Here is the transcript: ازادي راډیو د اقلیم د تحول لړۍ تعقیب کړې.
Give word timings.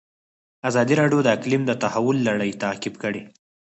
ازادي 0.69 0.93
راډیو 1.01 1.19
د 1.23 1.27
اقلیم 1.37 1.61
د 1.67 1.71
تحول 1.83 2.17
لړۍ 2.29 2.51
تعقیب 2.63 2.95
کړې. 3.03 3.21